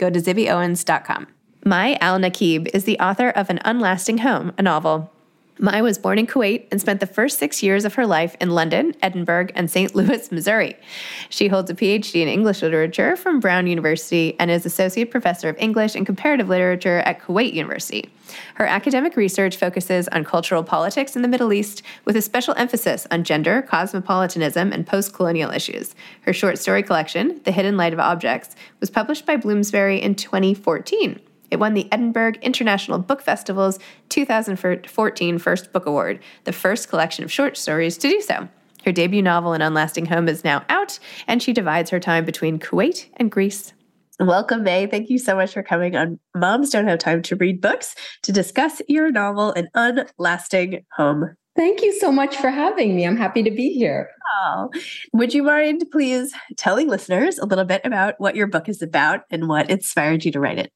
[0.00, 1.26] go to zibbyowens.com.
[1.64, 5.12] Mai Al-Nakib is the author of An Unlasting Home, a novel.
[5.62, 8.48] Mai was born in Kuwait and spent the first six years of her life in
[8.48, 9.94] London, Edinburgh, and St.
[9.94, 10.74] Louis, Missouri.
[11.28, 15.58] She holds a PhD in English literature from Brown University and is Associate Professor of
[15.58, 18.08] English and Comparative Literature at Kuwait University.
[18.54, 23.06] Her academic research focuses on cultural politics in the Middle East with a special emphasis
[23.10, 25.94] on gender, cosmopolitanism, and post colonial issues.
[26.22, 31.20] Her short story collection, The Hidden Light of Objects, was published by Bloomsbury in 2014.
[31.50, 33.78] It won the Edinburgh International Book Festival's
[34.10, 38.48] 2014 First Book Award, the first collection of short stories to do so.
[38.84, 42.58] Her debut novel, An Unlasting Home, is now out, and she divides her time between
[42.58, 43.72] Kuwait and Greece.
[44.18, 44.86] Welcome, Mai.
[44.86, 48.32] Thank you so much for coming on Moms Don't Have Time to Read Books to
[48.32, 51.36] discuss your novel, An Unlasting Home.
[51.56, 53.06] Thank you so much for having me.
[53.06, 54.08] I'm happy to be here.
[54.42, 54.70] Oh,
[55.12, 59.22] would you mind please telling listeners a little bit about what your book is about
[59.30, 60.72] and what inspired you to write it?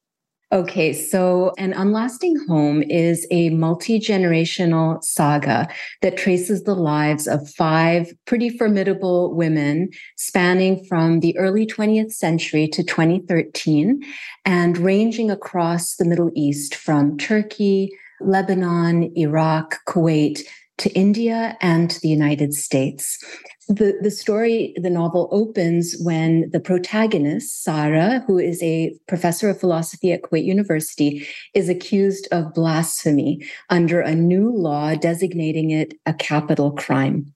[0.55, 5.67] Okay, so An Unlasting Home is a multi generational saga
[6.01, 12.69] that traces the lives of five pretty formidable women spanning from the early 20th century
[12.69, 14.01] to 2013
[14.45, 17.89] and ranging across the Middle East from Turkey,
[18.21, 20.39] Lebanon, Iraq, Kuwait
[20.77, 23.21] to India and the United States.
[23.67, 29.59] The, the story, the novel opens when the protagonist, Sarah, who is a professor of
[29.59, 36.13] philosophy at Kuwait University, is accused of blasphemy under a new law designating it a
[36.13, 37.33] capital crime.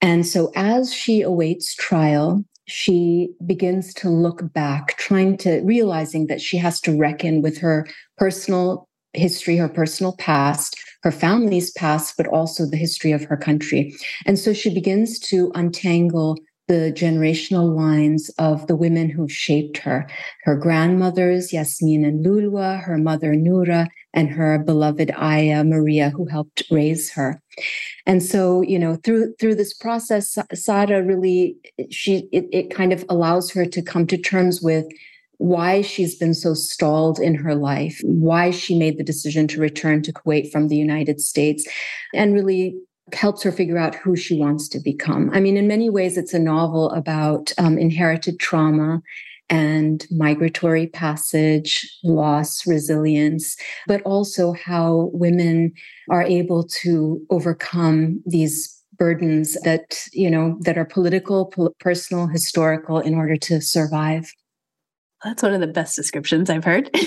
[0.00, 6.40] And so as she awaits trial, she begins to look back, trying to realizing that
[6.40, 7.86] she has to reckon with her
[8.16, 13.94] personal history, her personal past, her family's past, but also the history of her country.
[14.26, 16.38] And so she begins to untangle
[16.68, 20.06] the generational lines of the women who shaped her
[20.44, 26.62] her grandmothers, Yasmin and Lulwa, her mother, Nura, and her beloved Aya, Maria, who helped
[26.70, 27.42] raise her.
[28.06, 31.56] And so, you know, through through this process, Sara really
[31.90, 34.86] she it, it kind of allows her to come to terms with
[35.38, 40.02] why she's been so stalled in her life, why she made the decision to return
[40.02, 41.66] to Kuwait from the United States,
[42.14, 42.76] and really
[43.14, 45.30] helps her figure out who she wants to become.
[45.32, 49.00] I mean, in many ways, it's a novel about um, inherited trauma
[49.50, 53.56] and migratory passage, loss, resilience,
[53.86, 55.72] but also how women
[56.10, 63.14] are able to overcome these burdens that you know that are political personal historical in
[63.14, 64.32] order to survive
[65.24, 66.90] that's one of the best descriptions I've heard.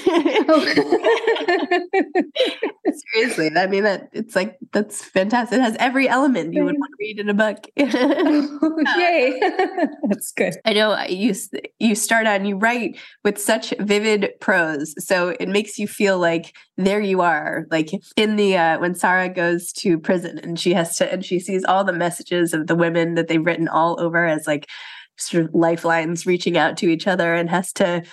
[3.13, 5.59] Seriously, I mean that it's like that's fantastic.
[5.59, 7.67] It has every element you would want to read in a book.
[7.75, 9.39] Yay,
[10.09, 10.55] that's good.
[10.65, 11.33] I know you
[11.79, 16.19] you start out and you write with such vivid prose, so it makes you feel
[16.19, 20.73] like there you are, like in the uh, when Sarah goes to prison and she
[20.73, 23.99] has to and she sees all the messages of the women that they've written all
[24.01, 24.67] over as like
[25.21, 28.03] sort of lifelines reaching out to each other and has to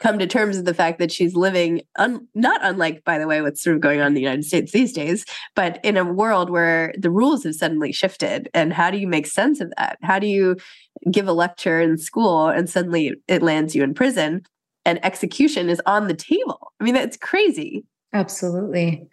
[0.00, 3.40] come to terms with the fact that she's living un- not unlike by the way
[3.40, 5.24] what's sort of going on in the united states these days
[5.54, 8.48] but in a world where the rules have suddenly shifted.
[8.54, 9.98] And how do you make sense of that?
[10.02, 10.56] How do you
[11.10, 14.42] give a lecture in school and suddenly it lands you in prison
[14.84, 16.72] and execution is on the table?
[16.80, 17.84] I mean that's crazy
[18.14, 19.04] Absolutely.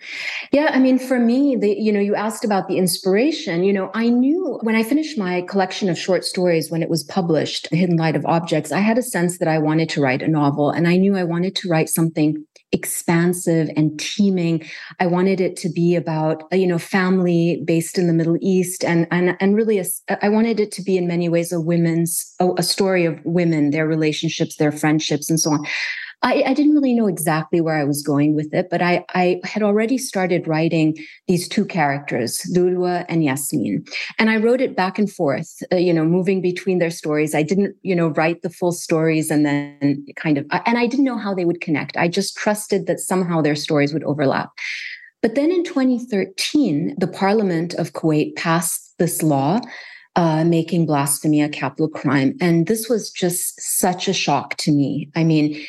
[0.51, 3.89] Yeah, I mean for me, the you know, you asked about the inspiration, you know,
[3.95, 7.77] I knew when I finished my collection of short stories when it was published, The
[7.77, 10.69] Hidden Light of Objects, I had a sense that I wanted to write a novel
[10.69, 14.63] and I knew I wanted to write something expansive and teeming.
[14.99, 18.85] I wanted it to be about, uh, you know, family based in the Middle East
[18.85, 21.59] and and and really a, uh, I wanted it to be in many ways a
[21.59, 25.65] women's a, a story of women, their relationships, their friendships and so on.
[26.23, 29.41] I, I, didn't really know exactly where I was going with it, but I, I
[29.43, 30.95] had already started writing
[31.27, 33.85] these two characters, Lulwa and Yasmin.
[34.19, 37.33] And I wrote it back and forth, uh, you know, moving between their stories.
[37.33, 41.05] I didn't, you know, write the full stories and then kind of, and I didn't
[41.05, 41.97] know how they would connect.
[41.97, 44.51] I just trusted that somehow their stories would overlap.
[45.21, 49.59] But then in 2013, the Parliament of Kuwait passed this law
[50.15, 52.35] uh, making blasphemy a capital crime.
[52.41, 55.09] And this was just such a shock to me.
[55.15, 55.63] I mean,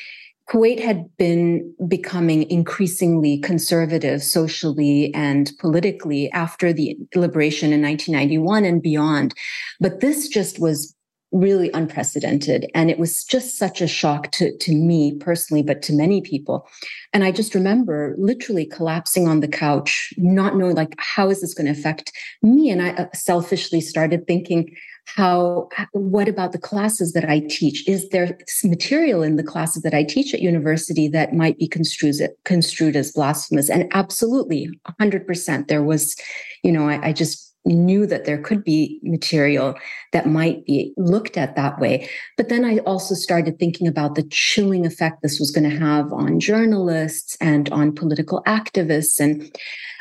[0.48, 8.82] Kuwait had been becoming increasingly conservative socially and politically after the liberation in 1991 and
[8.82, 9.34] beyond.
[9.80, 10.94] But this just was
[11.32, 12.70] really unprecedented.
[12.74, 16.68] And it was just such a shock to, to me personally, but to many people.
[17.12, 21.54] And I just remember literally collapsing on the couch, not knowing like, how is this
[21.54, 22.12] going to affect
[22.42, 22.70] me?
[22.70, 24.74] And I uh, selfishly started thinking,
[25.06, 29.92] how what about the classes that i teach is there material in the classes that
[29.92, 32.14] i teach at university that might be construed,
[32.44, 34.68] construed as blasphemous and absolutely
[35.00, 36.14] 100% there was
[36.62, 39.74] you know I, I just knew that there could be material
[40.12, 42.08] that might be looked at that way.
[42.36, 46.12] But then I also started thinking about the chilling effect this was going to have
[46.12, 49.20] on journalists and on political activists.
[49.20, 49.54] And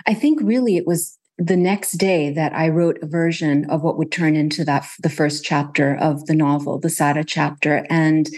[0.08, 3.98] I think really it was the next day that I wrote a version of what
[3.98, 7.86] would turn into that the first chapter of the novel, the Sara chapter.
[7.90, 8.30] And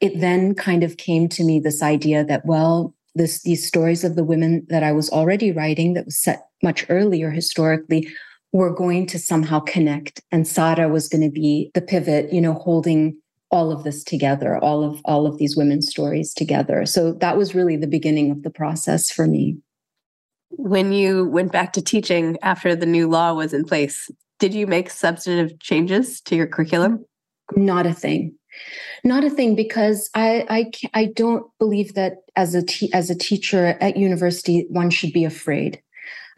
[0.00, 4.14] it then kind of came to me this idea that, well, this these stories of
[4.14, 8.08] the women that I was already writing that was set much earlier historically
[8.52, 10.20] were going to somehow connect.
[10.32, 13.16] And Sara was going to be the pivot, you know, holding
[13.50, 16.86] all of this together, all of all of these women's stories together.
[16.86, 19.58] So that was really the beginning of the process for me
[20.50, 24.66] when you went back to teaching after the new law was in place, did you
[24.66, 27.04] make substantive changes to your curriculum?
[27.56, 28.34] Not a thing.
[29.04, 33.14] Not a thing because I I I don't believe that as a te- as a
[33.14, 35.80] teacher at university one should be afraid.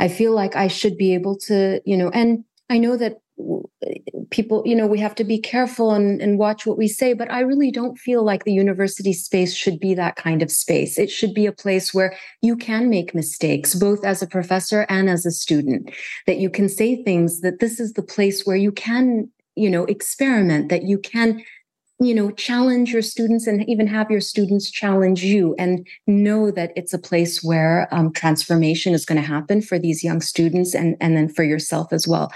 [0.02, 3.18] I feel like I should be able to, you know, and I know that
[4.30, 7.30] people you know we have to be careful and, and watch what we say but
[7.30, 10.98] i really don't feel like the university space should be that kind of space.
[10.98, 15.10] It should be a place where you can make mistakes both as a professor and
[15.10, 15.90] as a student
[16.26, 19.84] that you can say things that this is the place where you can you know
[19.84, 21.42] experiment that you can
[22.02, 26.72] you know challenge your students and even have your students challenge you and know that
[26.74, 30.96] it's a place where um, transformation is going to happen for these young students and
[31.00, 32.32] and then for yourself as well.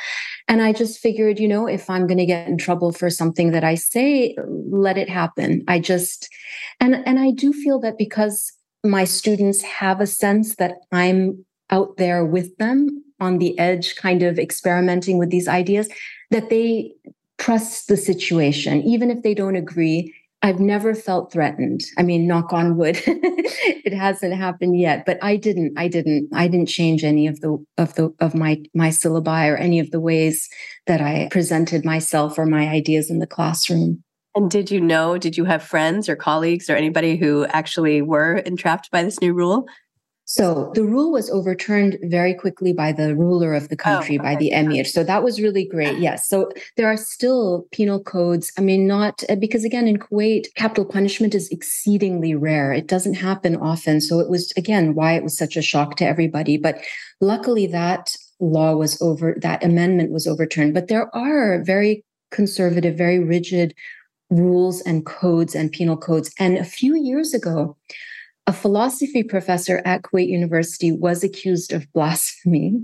[0.49, 3.51] And i just figured you know if i'm going to get in trouble for something
[3.51, 4.37] that i say
[4.71, 5.65] let it happen.
[5.69, 6.29] I just
[6.81, 8.53] and and i do feel that because
[8.85, 14.23] my students have a sense that i'm out there with them on the edge kind
[14.23, 15.89] of experimenting with these ideas
[16.31, 16.93] that they
[17.39, 20.15] trust the situation, even if they don't agree.
[20.43, 21.83] I've never felt threatened.
[21.99, 25.05] I mean, knock on wood, it hasn't happened yet.
[25.05, 25.73] But I didn't.
[25.77, 26.29] I didn't.
[26.33, 29.91] I didn't change any of the of the of my my syllabi or any of
[29.91, 30.49] the ways
[30.87, 34.05] that I presented myself or my ideas in the classroom.
[34.37, 35.17] And did you know?
[35.17, 39.33] Did you have friends or colleagues or anybody who actually were entrapped by this new
[39.33, 39.67] rule?
[40.29, 44.35] So the rule was overturned very quickly by the ruler of the country, oh, okay.
[44.35, 44.85] by the emir.
[44.85, 45.99] So that was really great.
[46.01, 46.27] Yes.
[46.27, 48.53] So there are still penal codes.
[48.59, 52.73] I mean, not uh, because again, in Kuwait, capital punishment is exceedingly rare.
[52.73, 54.01] It doesn't happen often.
[54.01, 56.57] So it was, again, why it was such a shock to everybody.
[56.57, 56.83] But
[57.21, 60.75] luckily, that law was over, that amendment was overturned.
[60.75, 63.75] But there are very conservative, very rigid
[64.29, 66.35] rules and codes and penal codes.
[66.37, 67.77] And a few years ago,
[68.47, 72.81] a philosophy professor at Kuwait University was accused of blasphemy.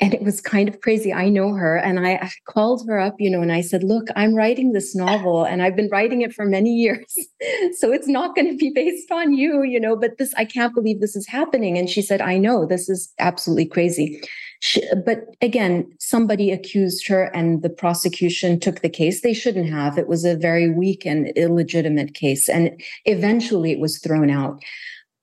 [0.00, 1.12] And it was kind of crazy.
[1.12, 4.32] I know her and I, called her up, you know, and I said, Look, I'm
[4.32, 7.12] writing this novel and I've been writing it for many years.
[7.78, 10.72] so it's not going to be based on you, you know, but this, I can't
[10.72, 11.76] believe this is happening.
[11.76, 14.22] And she said, I know this is absolutely crazy.
[14.60, 19.22] She, but again, somebody accused her and the prosecution took the case.
[19.22, 19.98] They shouldn't have.
[19.98, 22.48] It was a very weak and illegitimate case.
[22.48, 24.62] And eventually it was thrown out.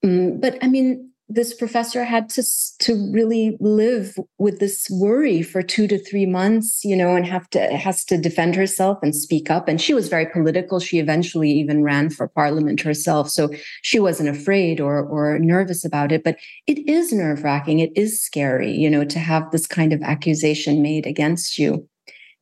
[0.06, 2.44] Mm, but I mean, this professor had to
[2.80, 7.50] to really live with this worry for two to three months, you know, and have
[7.50, 9.68] to has to defend herself and speak up.
[9.68, 10.80] And she was very political.
[10.80, 13.50] She eventually even ran for parliament herself, so
[13.82, 16.24] she wasn't afraid or or nervous about it.
[16.24, 17.80] But it is nerve wracking.
[17.80, 21.90] It is scary, you know, to have this kind of accusation made against you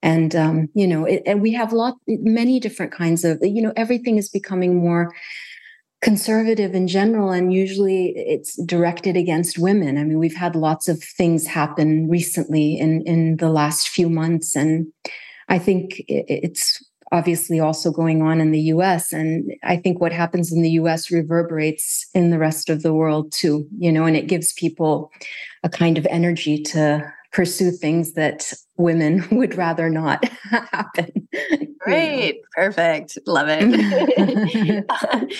[0.02, 3.72] and um, you know it, and we have lot many different kinds of you know
[3.78, 5.14] everything is becoming more
[6.04, 9.98] conservative in general and usually it's directed against women.
[9.98, 14.56] I mean we've had lots of things happen recently in in the last few months
[14.56, 14.88] and
[15.48, 20.52] i think it's obviously also going on in the US and i think what happens
[20.52, 24.28] in the US reverberates in the rest of the world too you know and it
[24.28, 25.10] gives people
[25.64, 27.02] a kind of energy to
[27.34, 30.24] pursue things that women would rather not
[30.72, 31.28] happen.
[31.80, 32.42] Great.
[32.56, 33.18] Perfect.
[33.28, 34.86] Love it.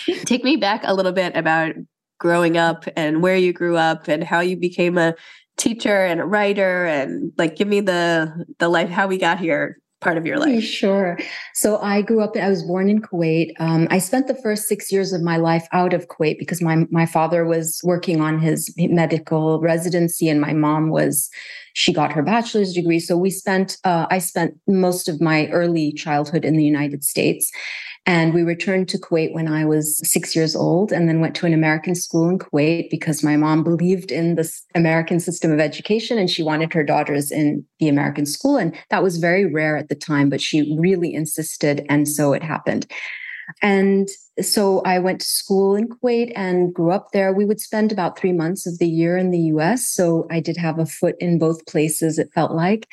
[0.26, 1.76] Take me back a little bit about
[2.20, 5.16] growing up and where you grew up and how you became a
[5.56, 9.78] teacher and a writer and like give me the the life how we got here
[10.04, 10.64] part of your life?
[10.64, 11.18] Sure.
[11.54, 13.54] So I grew up, I was born in Kuwait.
[13.60, 16.86] Um, I spent the first six years of my life out of Kuwait because my,
[16.92, 21.30] my father was working on his medical residency and my mom was,
[21.74, 23.00] she got her bachelor's degree.
[23.00, 27.52] So we spent, uh, I spent most of my early childhood in the United States.
[28.06, 31.46] And we returned to Kuwait when I was six years old and then went to
[31.46, 36.18] an American school in Kuwait because my mom believed in the American system of education
[36.18, 38.58] and she wanted her daughters in the American school.
[38.58, 41.86] And that was very rare at the time, but she really insisted.
[41.88, 42.88] And so it happened.
[43.62, 44.08] And
[44.42, 47.34] so I went to school in Kuwait and grew up there.
[47.34, 49.88] We would spend about three months of the year in the US.
[49.88, 52.88] So I did have a foot in both places, it felt like.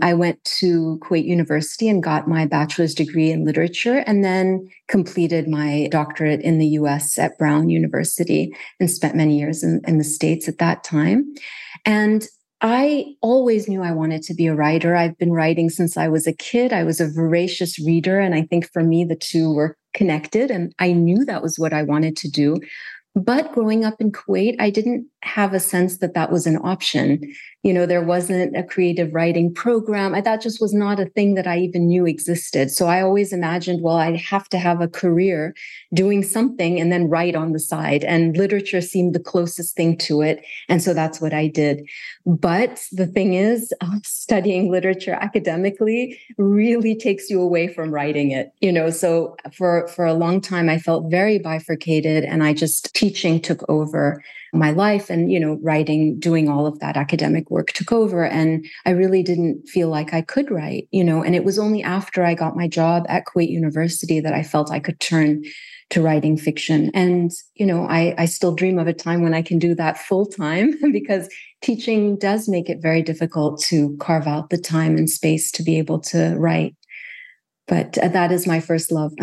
[0.00, 5.48] I went to Kuwait University and got my bachelor's degree in literature and then completed
[5.48, 10.04] my doctorate in the US at Brown University and spent many years in, in the
[10.04, 11.34] States at that time.
[11.84, 12.26] And
[12.62, 14.94] I always knew I wanted to be a writer.
[14.94, 16.72] I've been writing since I was a kid.
[16.72, 18.20] I was a voracious reader.
[18.20, 20.50] And I think for me, the two were connected.
[20.50, 22.56] And I knew that was what I wanted to do.
[23.14, 27.20] But growing up in Kuwait, I didn't have a sense that that was an option.
[27.62, 30.20] You know, there wasn't a creative writing program.
[30.20, 32.70] That just was not a thing that I even knew existed.
[32.70, 35.54] So I always imagined, well, I'd have to have a career
[35.94, 38.04] doing something and then write on the side.
[38.04, 40.44] And literature seemed the closest thing to it.
[40.68, 41.88] And so that's what I did.
[42.26, 48.52] But the thing is, uh, studying literature academically really takes you away from writing it.
[48.60, 52.94] You know, so for for a long time, I felt very bifurcated, and I just
[52.94, 57.72] teaching took over my life and you know writing doing all of that academic work
[57.72, 61.44] took over and i really didn't feel like i could write you know and it
[61.44, 65.00] was only after i got my job at kuwait university that i felt i could
[65.00, 65.42] turn
[65.90, 66.90] to writing fiction.
[66.94, 69.98] And you know i i still dream of a time when i can do that
[69.98, 71.28] full time because
[71.60, 75.78] teaching does make it very difficult to carve out the time and space to be
[75.78, 76.74] able to write.
[77.68, 79.12] But uh, that is my first love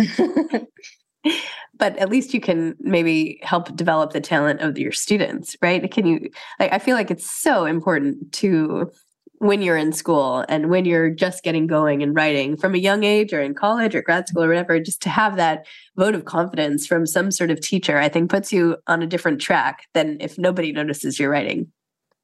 [1.79, 5.89] but at least you can maybe help develop the talent of your students right?
[5.89, 8.91] Can you like i feel like it's so important to
[9.39, 13.03] when you're in school and when you're just getting going and writing from a young
[13.03, 16.25] age or in college or grad school or whatever just to have that vote of
[16.25, 20.17] confidence from some sort of teacher i think puts you on a different track than
[20.19, 21.71] if nobody notices your writing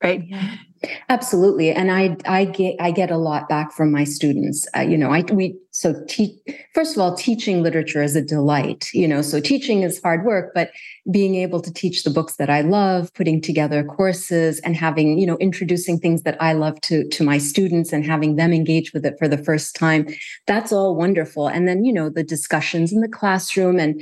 [0.03, 0.23] right.
[1.09, 4.67] Absolutely, and I I get I get a lot back from my students.
[4.75, 6.37] Uh, you know, I we so te-
[6.73, 8.89] first of all, teaching literature is a delight.
[8.93, 10.71] You know, so teaching is hard work, but
[11.11, 15.25] being able to teach the books that I love, putting together courses, and having you
[15.25, 19.05] know introducing things that I love to to my students and having them engage with
[19.05, 20.07] it for the first time,
[20.45, 21.47] that's all wonderful.
[21.47, 24.01] And then you know the discussions in the classroom and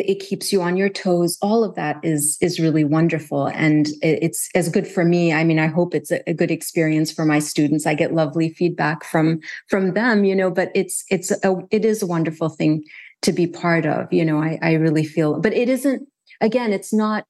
[0.00, 3.46] it keeps you on your toes all of that is is really wonderful.
[3.46, 5.32] And it's as good for me.
[5.32, 7.86] I mean i hope it's a, good experience for my students.
[7.86, 12.02] I get lovely feedback from from them you know but it's it's a it is
[12.02, 12.84] a wonderful thing
[13.22, 16.06] to be part of you know i i really feel but it isn't
[16.40, 17.24] again it's not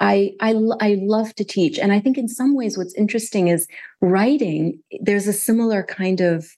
[0.00, 3.68] I, I I love to teach, and I think in some ways what's interesting is
[4.00, 4.82] writing.
[5.00, 6.50] There's a similar kind of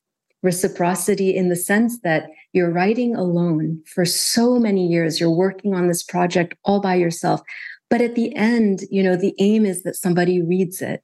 [0.42, 5.18] reciprocity in the sense that you're writing alone for so many years.
[5.20, 7.40] You're working on this project all by yourself.
[7.88, 11.02] But at the end, you know, the aim is that somebody reads it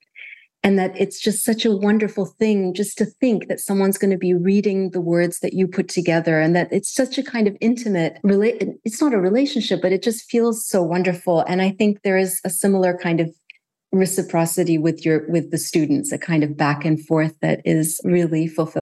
[0.64, 4.18] and that it's just such a wonderful thing just to think that someone's going to
[4.18, 7.56] be reading the words that you put together and that it's such a kind of
[7.60, 12.02] intimate relate it's not a relationship but it just feels so wonderful and i think
[12.02, 13.34] there is a similar kind of
[13.92, 18.46] reciprocity with your with the students a kind of back and forth that is really
[18.46, 18.81] fulfilling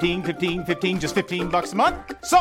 [0.00, 1.96] 15, 15 15, just 15 bucks a month.
[2.24, 2.38] So,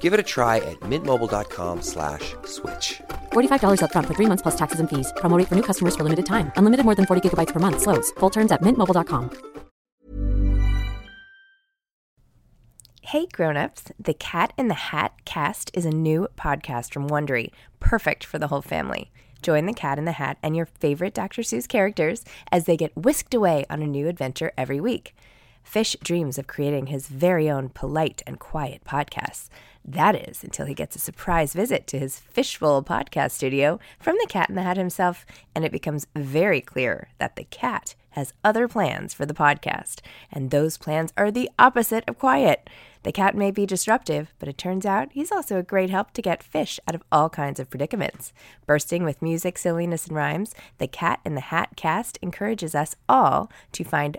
[0.00, 3.02] Give it a try at mintmobile.com slash switch.
[3.32, 5.12] $45 up front for 3 months plus taxes and fees.
[5.16, 6.52] Promo rate for new customers for limited time.
[6.56, 8.10] Unlimited more than 40 gigabytes per month slows.
[8.12, 9.30] Full terms at mintmobile.com.
[13.04, 18.24] Hey grown-ups, The Cat in the Hat cast is a new podcast from Wondery, perfect
[18.24, 19.10] for the whole family.
[19.42, 21.42] Join the Cat in the Hat and your favorite Dr.
[21.42, 25.14] Seuss characters as they get whisked away on a new adventure every week.
[25.62, 29.48] Fish dreams of creating his very own polite and quiet podcasts.
[29.84, 34.28] That is until he gets a surprise visit to his Fishbowl podcast studio from the
[34.28, 38.68] Cat in the Hat himself, and it becomes very clear that the cat has other
[38.68, 42.68] plans for the podcast, and those plans are the opposite of quiet.
[43.02, 46.22] The cat may be disruptive, but it turns out he's also a great help to
[46.22, 48.32] get fish out of all kinds of predicaments.
[48.66, 53.50] Bursting with music, silliness, and rhymes, the Cat in the Hat cast encourages us all
[53.72, 54.18] to find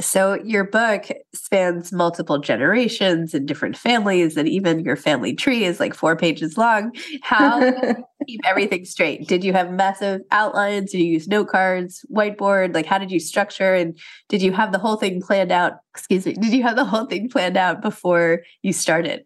[0.00, 5.78] So your book spans multiple generations and different families, and even your family tree is
[5.78, 6.92] like four pages long.
[7.22, 7.60] How
[8.26, 9.28] keep everything straight?
[9.28, 10.90] Did you have massive outlines?
[10.90, 12.74] Did you use note cards, whiteboard?
[12.74, 13.96] Like how did you structure and
[14.28, 15.74] did you have the whole thing planned out?
[15.94, 16.32] Excuse me.
[16.32, 19.24] Did you have the whole thing planned out before you started?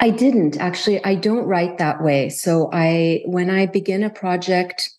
[0.00, 1.04] I didn't actually.
[1.04, 2.28] I don't write that way.
[2.28, 4.90] So I, when I begin a project,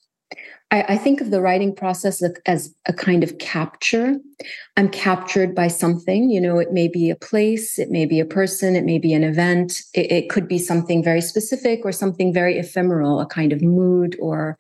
[0.72, 4.16] I, I, think of the writing process as a kind of capture.
[4.78, 6.30] I'm captured by something.
[6.30, 9.14] You know, it may be a place, it may be a person, it may be
[9.14, 9.82] an event.
[9.94, 14.16] It, it could be something very specific or something very ephemeral, a kind of mood
[14.22, 14.58] or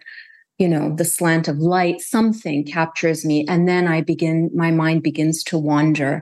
[0.57, 5.01] you know the slant of light something captures me and then i begin my mind
[5.01, 6.21] begins to wander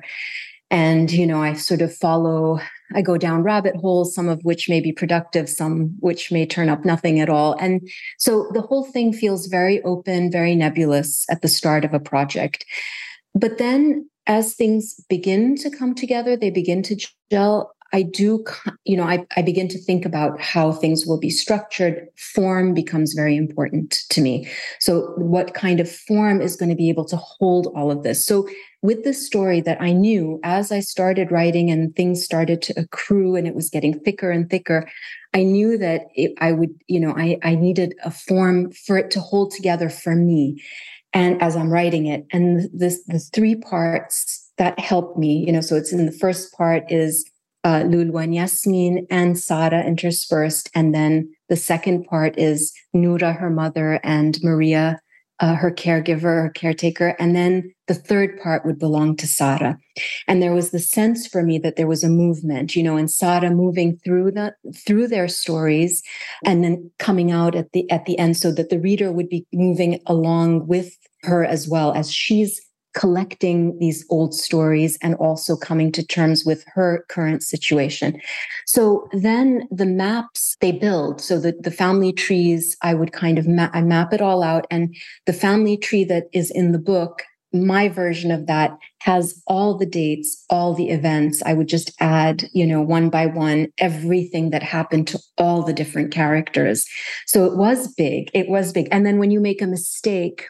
[0.70, 2.60] and you know i sort of follow
[2.94, 6.70] I go down rabbit holes, some of which may be productive, some which may turn
[6.70, 7.54] up nothing at all.
[7.60, 12.00] And so the whole thing feels very open, very nebulous at the start of a
[12.00, 12.66] project.
[13.36, 16.96] but then as things begin to come together, they begin to
[17.32, 17.72] gel.
[17.94, 18.44] I do,
[18.84, 22.08] you know, I, I begin to think about how things will be structured.
[22.18, 24.50] Form becomes very important to me.
[24.80, 28.26] So, what kind of form is going to be able to hold all of this?
[28.26, 28.48] So,
[28.82, 33.36] with this story that I knew as I started writing and things started to accrue
[33.36, 34.90] and it was getting thicker and thicker,
[35.34, 39.12] I knew that it, I would, you know, I, I needed a form for it
[39.12, 40.62] to hold together for me.
[41.14, 45.62] And as I'm writing it, and this the three parts that helped me, you know,
[45.62, 47.26] so it's in the first part is
[47.68, 50.70] uh, Lulwa and Yasmin and Sara interspersed.
[50.74, 55.02] And then the second part is Noura, her mother, and Maria,
[55.42, 57.14] uh, her caregiver, her caretaker.
[57.20, 59.78] And then the third part would belong to Sara.
[60.30, 63.12] And there was the sense for me that there was a movement, you know, and
[63.12, 66.02] Sara moving through the through their stories
[66.46, 69.46] and then coming out at the at the end so that the reader would be
[69.52, 72.62] moving along with her as well as she's
[72.98, 78.20] collecting these old stories and also coming to terms with her current situation.
[78.66, 83.48] So then the maps they build, so the, the family trees, I would kind of
[83.48, 84.66] I map it all out.
[84.72, 84.96] And
[85.28, 87.22] the family tree that is in the book,
[87.54, 91.44] my version of that has all the dates, all the events.
[91.46, 95.72] I would just add, you know, one by one, everything that happened to all the
[95.72, 96.86] different characters.
[97.28, 98.32] So it was big.
[98.34, 98.88] It was big.
[98.92, 100.48] And then when you make a mistake,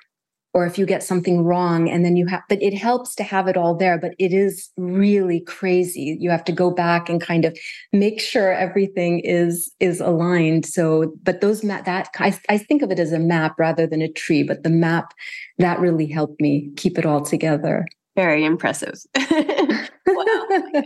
[0.57, 3.47] or if you get something wrong and then you have but it helps to have
[3.47, 6.17] it all there but it is really crazy.
[6.19, 7.55] You have to go back and kind of
[7.93, 10.65] make sure everything is is aligned.
[10.65, 14.01] So but those map that I, I think of it as a map rather than
[14.01, 15.13] a tree but the map
[15.59, 17.85] that really helped me keep it all together.
[18.15, 18.95] Very impressive.
[20.09, 20.83] Wow oh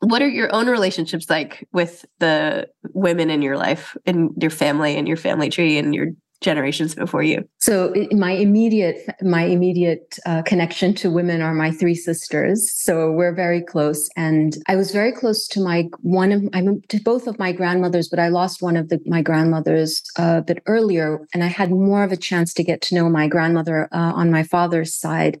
[0.00, 4.96] what are your own relationships like with the women in your life and your family
[4.96, 6.08] and your family tree and your
[6.40, 7.48] generations before you.
[7.58, 12.72] So my immediate my immediate uh, connection to women are my three sisters.
[12.72, 14.08] So we're very close.
[14.16, 18.08] And i was very close to my one of i'm to both of my grandmothers
[18.08, 21.26] but i lost one of the, my grandmothers uh, a bit earlier.
[21.32, 24.30] And i had more of a chance to get to know my grandmother uh, on
[24.30, 25.40] my father's side.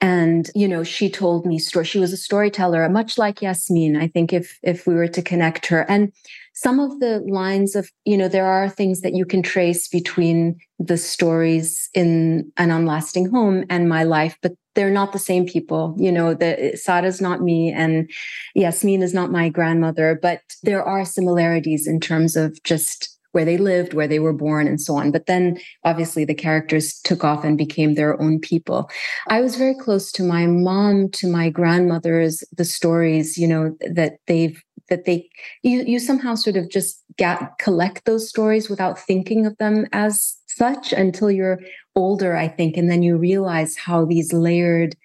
[0.00, 4.08] And you know she told me story she was a storyteller much like yasmin i
[4.08, 5.82] think if if we were to connect her.
[5.90, 6.12] And
[6.60, 10.58] some of the lines of you know there are things that you can trace between
[10.78, 15.94] the stories in an unlasting home and my life but they're not the same people
[15.98, 18.10] you know the sara's not me and
[18.54, 23.58] yasmin is not my grandmother but there are similarities in terms of just where they
[23.58, 25.10] lived, where they were born, and so on.
[25.12, 28.90] But then obviously the characters took off and became their own people.
[29.28, 34.14] I was very close to my mom, to my grandmothers, the stories, you know, that
[34.26, 35.28] they've that they
[35.62, 40.36] you you somehow sort of just get collect those stories without thinking of them as
[40.46, 41.60] such until you're
[41.96, 44.96] older i think and then you realize how these layered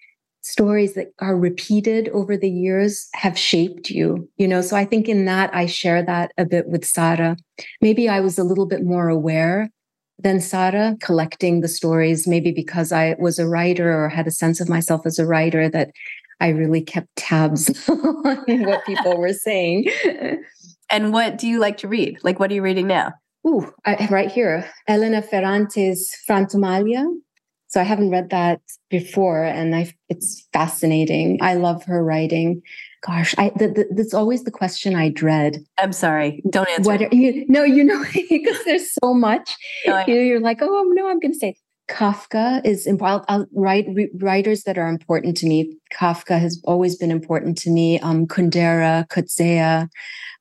[0.42, 4.62] stories that are repeated over the years have shaped you you know?
[4.62, 7.38] So i think in that i share that a bit with sara
[7.82, 9.70] maybe i was a little bit more aware
[10.20, 14.60] than sara collecting the stories maybe because i was a writer or had a sense
[14.60, 15.92] of myself as a writer that
[16.40, 19.88] I really kept tabs on what people were saying.
[20.90, 22.20] And what do you like to read?
[22.24, 23.14] Like, what are you reading now?
[23.48, 27.06] Ooh, I, right here, Elena Ferrante's Frantumaglia.
[27.68, 31.40] So I haven't read that before, and I it's fascinating.
[31.42, 32.62] I love her writing.
[33.02, 35.58] Gosh, I the, the, that's always the question I dread.
[35.80, 36.84] I'm sorry, don't answer.
[36.84, 39.56] What are, you, no, you know, because there's so much.
[39.88, 41.58] No, you know, you're like, oh no, I'm going to say
[41.94, 43.50] Kafka is important.
[43.54, 43.88] Write
[44.20, 45.78] writers that are important to me.
[45.94, 48.00] Kafka has always been important to me.
[48.00, 49.88] Um, Kundera, Coetzee,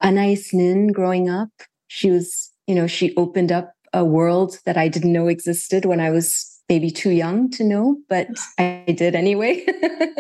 [0.03, 0.89] Anais Nin.
[0.89, 1.51] Growing up,
[1.89, 6.01] she was, you know, she opened up a world that I didn't know existed when
[6.01, 9.67] I was maybe too young to know, but I did anyway.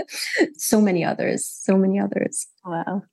[0.57, 2.47] so many others, so many others.
[2.62, 3.05] Wow.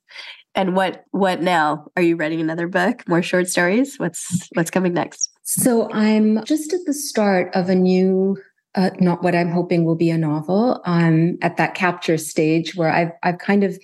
[0.54, 1.86] And what what now?
[1.96, 3.08] Are you writing another book?
[3.08, 3.98] More short stories?
[3.98, 5.30] What's what's coming next?
[5.42, 8.36] So I'm just at the start of a new
[8.76, 10.80] uh, not what I'm hoping will be a novel.
[10.84, 13.76] I'm at that capture stage where I've I've kind of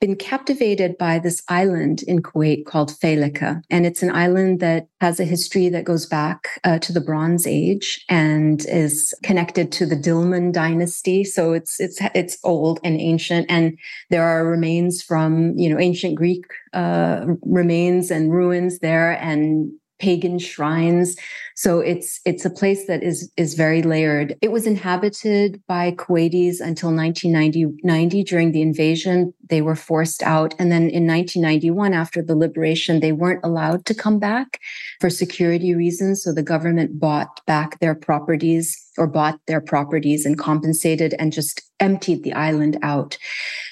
[0.00, 3.60] been captivated by this island in Kuwait called Failaka.
[3.68, 7.46] And it's an island that has a history that goes back uh, to the Bronze
[7.46, 11.24] Age and is connected to the Dilmun dynasty.
[11.24, 13.76] So it's it's it's old and ancient, and
[14.10, 20.38] there are remains from you know ancient Greek uh, remains and ruins there, and pagan
[20.38, 21.16] shrines.
[21.54, 24.36] So it's it's a place that is is very layered.
[24.40, 29.34] It was inhabited by Kuwaitis until 1990 during the invasion.
[29.48, 33.94] They were forced out, and then in 1991, after the liberation, they weren't allowed to
[33.94, 34.60] come back
[35.00, 36.22] for security reasons.
[36.22, 41.62] So the government bought back their properties or bought their properties and compensated and just
[41.80, 43.16] emptied the island out.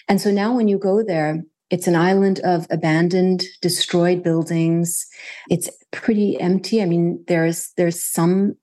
[0.08, 5.06] And so now when you go there, it's an island of abandoned, destroyed buildings.
[5.50, 6.82] It's pretty empty.
[6.82, 8.56] I mean, there's there's some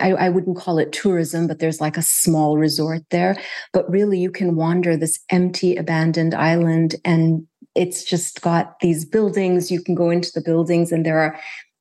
[0.00, 3.36] I, I, wouldn't call it tourism, but there's like a small resort there.
[3.74, 9.70] But really, you can wander this empty, abandoned island, and it's just got these buildings.
[9.70, 11.38] You can go into the buildings, and there are,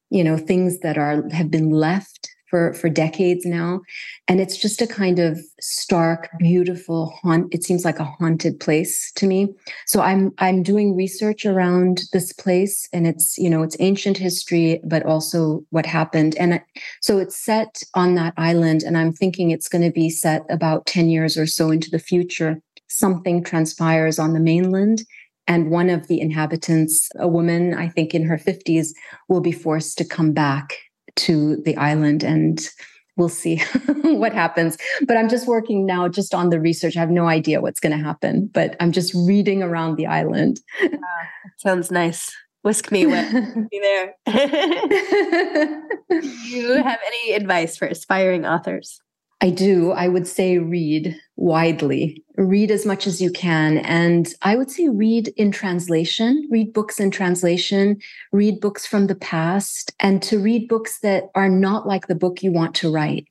[0.10, 2.15] you know, things that are have been left
[2.50, 3.82] for for decades now.
[4.28, 9.12] And it's just a kind of stark beautiful haunt it seems like a haunted place
[9.14, 9.50] to me.
[9.86, 14.82] So i'm i'm doing research around this place and it's you know it's ancient history
[14.84, 16.36] but also what happened.
[16.38, 16.62] And
[17.02, 20.86] so it's set on that island and i'm thinking it's going to be set about
[20.86, 22.62] 10 years or so into the future.
[22.88, 25.04] Something transpires on the mainland
[25.48, 28.90] and one of the inhabitants, a woman, I think in her 50s,
[29.30, 30.74] will be forced to come back
[31.18, 32.70] to the island and
[33.18, 33.58] we'll see
[34.04, 34.78] what happens.
[35.08, 36.98] But I'm just working now just on the research.
[36.98, 40.60] I have no idea what's going to happen, but I'm just reading around the island.
[40.82, 42.36] Ah, sounds nice.
[42.64, 43.30] Whisk me away.
[43.72, 44.16] Be there.
[46.10, 49.00] Do you have any advice for aspiring authors?
[49.46, 49.92] I do.
[49.92, 53.78] I would say read widely, read as much as you can.
[53.78, 58.00] And I would say read in translation, read books in translation,
[58.32, 62.42] read books from the past, and to read books that are not like the book
[62.42, 63.28] you want to write.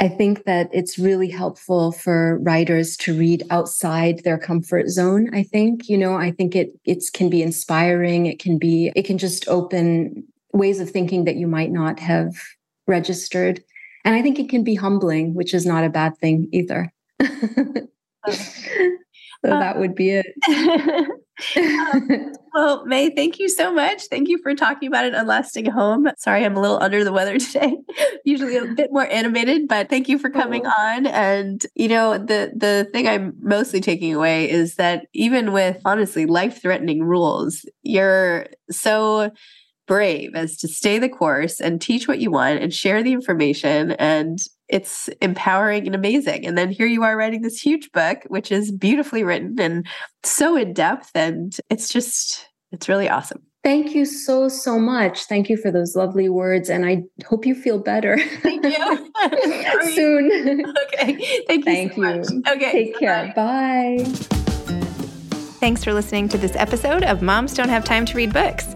[0.00, 5.34] I think that it's really helpful for writers to read outside their comfort zone.
[5.34, 8.24] I think, you know, I think it it can be inspiring.
[8.24, 12.36] It can be it can just open ways of thinking that you might not have
[12.86, 13.62] registered.
[14.06, 16.92] And I think it can be humbling, which is not a bad thing either.
[17.20, 17.28] so
[19.42, 20.26] that would be it.
[21.56, 24.04] um, well, Mai, thank you so much.
[24.04, 26.06] Thank you for talking about an unlasting home.
[26.18, 27.78] Sorry, I'm a little under the weather today.
[28.24, 30.70] Usually a bit more animated, but thank you for coming oh.
[30.70, 31.06] on.
[31.06, 36.26] And you know, the the thing I'm mostly taking away is that even with honestly
[36.26, 39.32] life-threatening rules, you're so
[39.86, 43.92] brave as to stay the course and teach what you want and share the information
[43.92, 48.50] and it's empowering and amazing and then here you are writing this huge book which
[48.50, 49.86] is beautifully written and
[50.24, 55.24] so in depth and it's just it's really awesome Thank you so, so much.
[55.24, 56.70] Thank you for those lovely words.
[56.70, 58.16] And I hope you feel better.
[58.40, 59.12] Thank you.
[59.92, 60.64] Soon.
[60.84, 61.42] Okay.
[61.48, 61.72] Thank you.
[61.72, 62.16] Thank so you.
[62.16, 62.28] Much.
[62.48, 62.70] Okay.
[62.70, 63.32] Take care.
[63.34, 64.04] Bye.
[65.58, 68.75] Thanks for listening to this episode of Moms Don't Have Time to Read Books.